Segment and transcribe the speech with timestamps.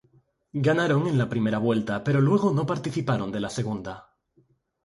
[0.67, 4.09] Ganaron en primera vuelta pero luego no participaron de la segunda.